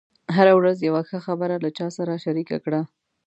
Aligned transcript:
هره 0.35 0.53
ورځ 0.59 0.77
یوه 0.87 1.01
ښه 1.09 1.19
خبره 1.25 1.55
له 1.63 1.69
چا 1.77 1.87
سره 1.97 2.21
شریکه 2.25 2.57
کړه. 2.63 2.81